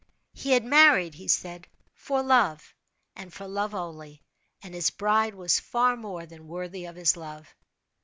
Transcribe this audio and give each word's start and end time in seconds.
"He 0.33 0.53
had 0.53 0.65
married," 0.65 1.13
he 1.13 1.27
said, 1.27 1.67
"for 1.93 2.23
love, 2.23 2.73
and 3.15 3.31
for 3.31 3.47
love 3.47 3.75
only; 3.75 4.23
and 4.63 4.73
his 4.73 4.89
bride 4.89 5.35
was 5.35 5.59
far 5.59 5.95
more 5.95 6.25
than 6.25 6.47
worthy 6.47 6.85
of 6.85 6.95
his 6.95 7.15
love." 7.15 7.53